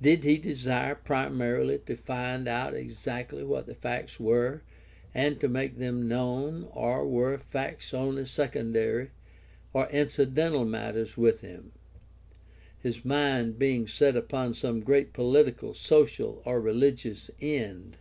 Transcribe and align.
Did 0.00 0.24
he 0.24 0.38
desire 0.38 0.94
primarily 0.94 1.80
to 1.80 1.94
find 1.94 2.48
out 2.48 2.72
exactly 2.72 3.44
what 3.44 3.66
the 3.66 3.74
facts 3.74 4.18
were 4.18 4.62
and 5.14 5.38
to 5.38 5.48
make 5.48 5.76
them 5.76 6.08
known, 6.08 6.66
or 6.72 7.06
were 7.06 7.36
facts 7.36 7.92
only 7.92 8.24
secondary 8.24 9.10
or 9.74 9.86
incidental 9.90 10.64
matters 10.64 11.18
with 11.18 11.42
him, 11.42 11.72
his 12.78 13.04
mind 13.04 13.58
being 13.58 13.86
set 13.86 14.16
upon 14.16 14.54
some 14.54 14.80
great 14.80 15.12
political, 15.12 15.74
social, 15.74 16.40
or 16.46 16.58
religious 16.58 17.30
end 17.42 17.98